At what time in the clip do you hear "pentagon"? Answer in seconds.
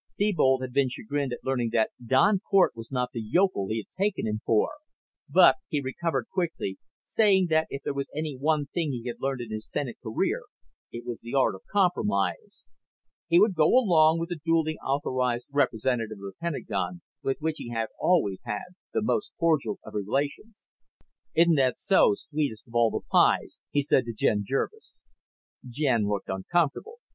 16.41-17.01